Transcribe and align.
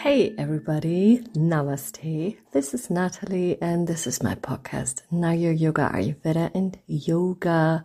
Hey 0.00 0.34
everybody, 0.38 1.18
Namaste. 1.34 2.38
This 2.52 2.72
is 2.72 2.88
Natalie 2.88 3.60
and 3.60 3.86
this 3.86 4.06
is 4.06 4.22
my 4.22 4.34
podcast, 4.34 5.02
Nayur 5.12 5.52
Yoga 5.60 5.90
Ayurveda 5.92 6.50
and 6.54 6.78
Yoga. 6.86 7.84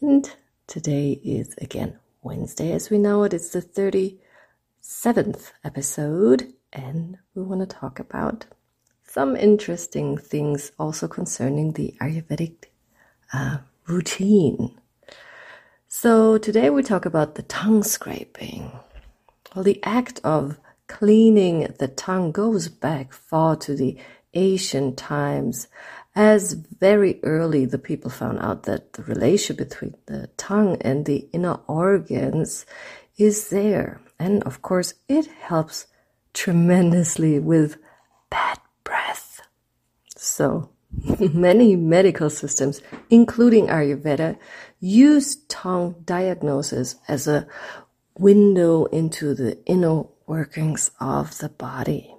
And 0.00 0.34
today 0.66 1.20
is 1.22 1.54
again 1.58 1.98
Wednesday 2.22 2.72
as 2.72 2.88
we 2.88 2.96
know 2.96 3.24
it. 3.24 3.34
It's 3.34 3.50
the 3.50 3.60
37th 3.60 5.52
episode 5.62 6.54
and 6.72 7.18
we 7.34 7.42
want 7.42 7.60
to 7.60 7.66
talk 7.66 7.98
about 8.00 8.46
some 9.06 9.36
interesting 9.36 10.16
things 10.16 10.72
also 10.78 11.06
concerning 11.06 11.72
the 11.72 11.94
Ayurvedic 12.00 12.64
uh, 13.34 13.58
routine. 13.86 14.74
So 15.86 16.38
today 16.38 16.70
we 16.70 16.82
talk 16.82 17.04
about 17.04 17.34
the 17.34 17.42
tongue 17.42 17.82
scraping. 17.82 18.72
Well, 19.54 19.64
the 19.64 19.82
act 19.84 20.18
of 20.24 20.56
cleaning 20.92 21.74
the 21.78 21.88
tongue 21.88 22.30
goes 22.32 22.68
back 22.68 23.14
far 23.14 23.56
to 23.56 23.74
the 23.74 23.96
ancient 24.34 24.98
times, 24.98 25.66
as 26.14 26.52
very 26.52 27.18
early 27.22 27.64
the 27.64 27.78
people 27.78 28.10
found 28.10 28.38
out 28.40 28.64
that 28.64 28.92
the 28.92 29.02
relation 29.04 29.56
between 29.56 29.94
the 30.04 30.26
tongue 30.36 30.76
and 30.82 31.06
the 31.06 31.26
inner 31.32 31.58
organs 31.66 32.66
is 33.16 33.48
there. 33.48 34.02
And 34.18 34.42
of 34.42 34.60
course, 34.60 34.92
it 35.08 35.26
helps 35.40 35.86
tremendously 36.34 37.38
with 37.38 37.78
bad 38.28 38.58
breath. 38.84 39.40
So, 40.14 40.68
many 41.32 41.74
medical 41.74 42.28
systems, 42.28 42.82
including 43.08 43.68
Ayurveda, 43.68 44.36
use 44.78 45.36
tongue 45.48 45.94
diagnosis 46.04 46.96
as 47.08 47.26
a 47.26 47.46
window 48.18 48.84
into 48.86 49.34
the 49.34 49.58
inner 49.64 50.04
workings 50.26 50.90
of 51.00 51.38
the 51.38 51.48
body. 51.48 52.14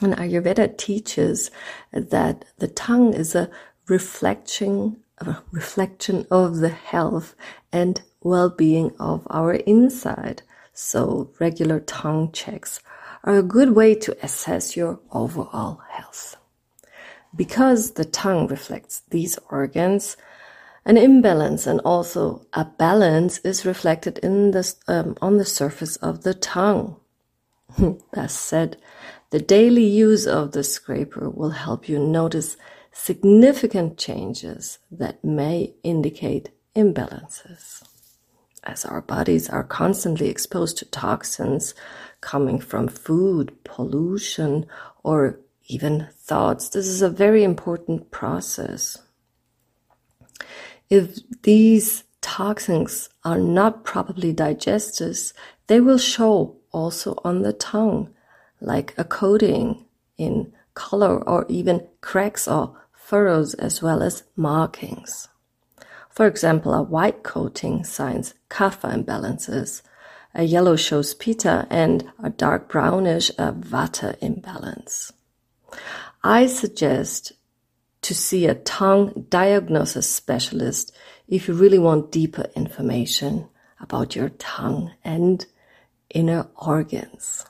And 0.00 0.14
Ayurveda 0.14 0.76
teaches 0.76 1.50
that 1.92 2.44
the 2.58 2.68
tongue 2.68 3.14
is 3.14 3.34
a 3.34 3.50
reflection, 3.88 5.02
a 5.18 5.38
reflection 5.50 6.26
of 6.30 6.56
the 6.58 6.68
health 6.68 7.34
and 7.72 8.02
well-being 8.20 8.92
of 8.98 9.26
our 9.30 9.54
inside. 9.54 10.42
So 10.72 11.32
regular 11.38 11.80
tongue 11.80 12.32
checks 12.32 12.80
are 13.24 13.38
a 13.38 13.42
good 13.42 13.74
way 13.74 13.94
to 13.94 14.16
assess 14.22 14.76
your 14.76 15.00
overall 15.10 15.80
health. 15.90 16.36
Because 17.34 17.92
the 17.92 18.04
tongue 18.04 18.46
reflects 18.46 19.02
these 19.10 19.38
organs, 19.50 20.16
an 20.86 20.96
imbalance 20.96 21.66
and 21.66 21.80
also 21.80 22.46
a 22.52 22.64
balance 22.64 23.38
is 23.38 23.66
reflected 23.66 24.18
in 24.18 24.52
the, 24.52 24.74
um, 24.86 25.16
on 25.20 25.36
the 25.36 25.44
surface 25.44 25.96
of 25.96 26.22
the 26.22 26.32
tongue. 26.32 26.96
Thus 28.14 28.32
said, 28.32 28.76
the 29.30 29.40
daily 29.40 29.84
use 29.84 30.28
of 30.28 30.52
the 30.52 30.62
scraper 30.62 31.28
will 31.28 31.50
help 31.50 31.88
you 31.88 31.98
notice 31.98 32.56
significant 32.92 33.98
changes 33.98 34.78
that 34.92 35.24
may 35.24 35.74
indicate 35.82 36.50
imbalances. 36.76 37.82
As 38.62 38.84
our 38.84 39.00
bodies 39.00 39.50
are 39.50 39.64
constantly 39.64 40.28
exposed 40.28 40.78
to 40.78 40.84
toxins 40.84 41.74
coming 42.20 42.60
from 42.60 42.86
food, 42.86 43.52
pollution, 43.64 44.66
or 45.02 45.40
even 45.66 46.08
thoughts, 46.14 46.68
this 46.68 46.86
is 46.86 47.02
a 47.02 47.10
very 47.10 47.42
important 47.42 48.12
process. 48.12 48.98
If 50.88 51.18
these 51.42 52.04
toxins 52.20 53.08
are 53.24 53.38
not 53.38 53.84
properly 53.84 54.32
digested, 54.32 55.16
they 55.66 55.80
will 55.80 55.98
show 55.98 56.56
also 56.72 57.18
on 57.24 57.42
the 57.42 57.52
tongue, 57.52 58.10
like 58.60 58.94
a 58.96 59.04
coating 59.04 59.84
in 60.16 60.52
color 60.74 61.22
or 61.28 61.44
even 61.48 61.86
cracks 62.00 62.46
or 62.46 62.76
furrows 62.92 63.54
as 63.54 63.82
well 63.82 64.02
as 64.02 64.24
markings. 64.36 65.28
For 66.10 66.26
example, 66.26 66.72
a 66.72 66.82
white 66.82 67.22
coating 67.22 67.84
signs 67.84 68.34
kapha 68.48 68.92
imbalances, 68.92 69.82
a 70.34 70.44
yellow 70.44 70.76
shows 70.76 71.14
pitta, 71.14 71.66
and 71.70 72.10
a 72.22 72.30
dark 72.30 72.68
brownish 72.68 73.30
a 73.30 73.52
vata 73.52 74.16
imbalance. 74.20 75.12
I 76.22 76.46
suggest 76.46 77.32
to 78.06 78.14
see 78.14 78.46
a 78.46 78.54
tongue 78.54 79.26
diagnosis 79.30 80.08
specialist 80.08 80.94
if 81.26 81.48
you 81.48 81.54
really 81.54 81.78
want 81.78 82.12
deeper 82.12 82.46
information 82.54 83.48
about 83.80 84.14
your 84.14 84.28
tongue 84.28 84.92
and 85.02 85.44
inner 86.10 86.46
organs. 86.54 87.44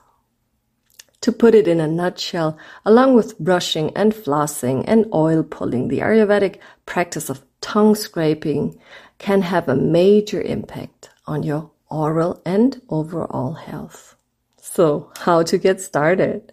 To 1.20 1.30
put 1.30 1.54
it 1.54 1.68
in 1.68 1.78
a 1.78 1.86
nutshell, 1.86 2.56
along 2.86 3.12
with 3.12 3.38
brushing 3.38 3.94
and 3.94 4.14
flossing 4.14 4.82
and 4.86 5.04
oil 5.12 5.42
pulling, 5.42 5.88
the 5.88 5.98
Ayurvedic 5.98 6.58
practice 6.86 7.28
of 7.28 7.44
tongue 7.60 7.94
scraping 7.94 8.80
can 9.18 9.42
have 9.42 9.68
a 9.68 9.76
major 9.76 10.40
impact 10.40 11.10
on 11.26 11.42
your 11.42 11.70
oral 11.90 12.40
and 12.46 12.80
overall 12.88 13.52
health. 13.52 14.16
So, 14.56 15.12
how 15.18 15.42
to 15.42 15.58
get 15.58 15.82
started? 15.82 16.50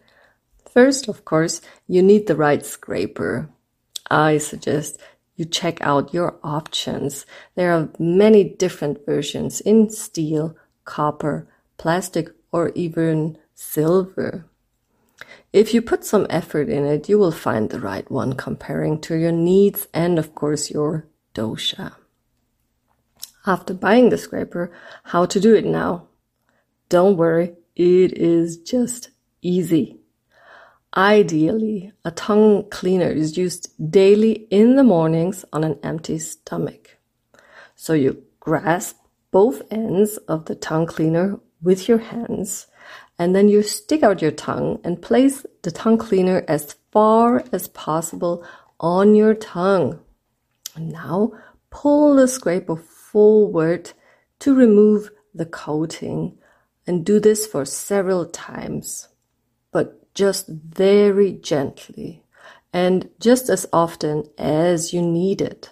First, 0.69 1.07
of 1.07 1.23
course, 1.23 1.61
you 1.87 2.03
need 2.03 2.27
the 2.27 2.35
right 2.35 2.65
scraper. 2.65 3.49
I 4.09 4.37
suggest 4.37 4.99
you 5.35 5.45
check 5.45 5.81
out 5.81 6.13
your 6.13 6.37
options. 6.43 7.25
There 7.55 7.71
are 7.71 7.89
many 7.97 8.43
different 8.43 9.05
versions 9.05 9.61
in 9.61 9.89
steel, 9.89 10.55
copper, 10.85 11.47
plastic, 11.77 12.29
or 12.51 12.69
even 12.75 13.37
silver. 13.55 14.45
If 15.51 15.73
you 15.73 15.81
put 15.81 16.05
some 16.05 16.27
effort 16.29 16.69
in 16.69 16.85
it, 16.85 17.09
you 17.09 17.17
will 17.17 17.31
find 17.31 17.69
the 17.69 17.79
right 17.79 18.09
one 18.09 18.33
comparing 18.33 18.99
to 19.01 19.15
your 19.15 19.31
needs 19.31 19.87
and 19.93 20.19
of 20.19 20.35
course 20.35 20.71
your 20.71 21.07
dosha. 21.33 21.93
After 23.45 23.73
buying 23.73 24.09
the 24.09 24.17
scraper, 24.17 24.71
how 25.03 25.25
to 25.25 25.39
do 25.39 25.53
it 25.55 25.65
now? 25.65 26.07
Don't 26.89 27.17
worry, 27.17 27.55
it 27.75 28.17
is 28.17 28.57
just 28.57 29.09
easy. 29.41 29.99
Ideally, 30.95 31.91
a 32.05 32.11
tongue 32.11 32.69
cleaner 32.69 33.09
is 33.09 33.35
used 33.35 33.71
daily 33.91 34.47
in 34.51 34.75
the 34.75 34.83
mornings 34.83 35.43
on 35.51 35.63
an 35.63 35.79
empty 35.81 36.19
stomach. 36.19 36.97
So 37.75 37.93
you 37.93 38.23
grasp 38.39 38.97
both 39.31 39.63
ends 39.71 40.17
of 40.27 40.45
the 40.45 40.53
tongue 40.53 40.85
cleaner 40.85 41.39
with 41.63 41.87
your 41.87 41.97
hands 41.97 42.67
and 43.17 43.35
then 43.35 43.47
you 43.49 43.63
stick 43.63 44.03
out 44.03 44.21
your 44.21 44.31
tongue 44.31 44.79
and 44.83 45.01
place 45.01 45.45
the 45.63 45.71
tongue 45.71 45.97
cleaner 45.97 46.43
as 46.47 46.75
far 46.91 47.43
as 47.51 47.67
possible 47.69 48.45
on 48.79 49.15
your 49.15 49.33
tongue. 49.33 49.99
Now 50.77 51.31
pull 51.71 52.15
the 52.15 52.27
scraper 52.27 52.75
forward 52.75 53.91
to 54.39 54.53
remove 54.53 55.09
the 55.33 55.45
coating 55.45 56.37
and 56.85 57.05
do 57.05 57.19
this 57.19 57.47
for 57.47 57.65
several 57.65 58.25
times. 58.25 59.07
But 59.73 60.13
just 60.13 60.47
very 60.47 61.33
gently 61.33 62.23
and 62.71 63.09
just 63.19 63.49
as 63.49 63.67
often 63.73 64.29
as 64.37 64.93
you 64.93 65.01
need 65.01 65.41
it. 65.41 65.71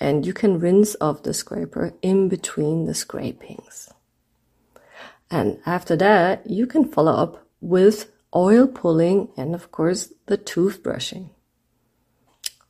And 0.00 0.24
you 0.24 0.32
can 0.32 0.58
rinse 0.58 0.96
off 1.00 1.22
the 1.22 1.34
scraper 1.34 1.92
in 2.00 2.28
between 2.28 2.86
the 2.86 2.94
scrapings. 2.94 3.92
And 5.30 5.60
after 5.66 5.94
that, 5.96 6.48
you 6.50 6.66
can 6.66 6.88
follow 6.88 7.12
up 7.12 7.46
with 7.60 8.10
oil 8.34 8.66
pulling 8.66 9.28
and 9.36 9.54
of 9.54 9.70
course 9.70 10.12
the 10.26 10.38
toothbrushing. 10.38 11.30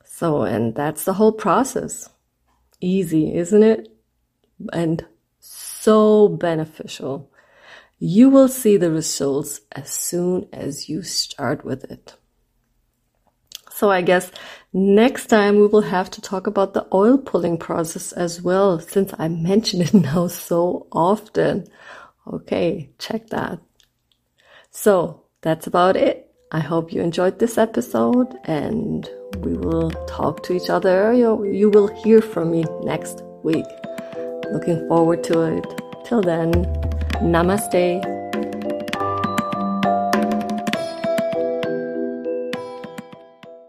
So, 0.05 0.43
and 0.43 0.75
that's 0.75 1.05
the 1.05 1.15
whole 1.15 1.33
process. 1.33 2.11
Easy, 2.81 3.35
isn't 3.35 3.63
it? 3.63 3.89
And 4.73 5.07
so 5.39 6.29
beneficial. 6.29 7.31
You 8.03 8.31
will 8.31 8.49
see 8.49 8.79
the 8.79 8.91
results 8.91 9.61
as 9.73 9.91
soon 9.91 10.49
as 10.55 10.89
you 10.89 11.03
start 11.03 11.67
with 11.67 11.85
it. 11.85 12.15
So 13.71 13.91
I 13.91 14.01
guess 14.01 14.33
next 14.73 15.27
time 15.27 15.57
we 15.57 15.67
will 15.67 15.83
have 15.83 16.11
to 16.13 16.23
talk 16.23 16.47
about 16.47 16.73
the 16.73 16.87
oil 16.95 17.19
pulling 17.19 17.59
process 17.59 18.13
as 18.13 18.41
well, 18.41 18.81
since 18.81 19.13
I 19.19 19.29
mention 19.29 19.83
it 19.83 19.93
now 20.13 20.29
so 20.29 20.87
often. 20.91 21.67
Okay, 22.27 22.89
check 22.99 23.29
that. 23.29 23.59
So 24.71 25.25
that's 25.43 25.67
about 25.67 25.97
it. 25.97 26.33
I 26.53 26.61
hope 26.61 26.95
you 26.95 27.03
enjoyed 27.03 27.39
this 27.39 27.59
episode 27.59 28.35
and 28.45 29.09
we 29.41 29.53
will 29.53 29.91
talk 30.07 30.43
to 30.45 30.55
each 30.55 30.71
other. 30.71 31.13
You, 31.13 31.45
you 31.45 31.69
will 31.69 31.89
hear 31.89 32.23
from 32.23 32.51
me 32.51 32.65
next 32.83 33.23
week. 33.45 33.67
Looking 34.51 34.89
forward 34.89 35.23
to 35.25 35.43
it. 35.43 35.67
Till 36.07 36.23
then, 36.23 36.65
Namaste. 37.23 38.20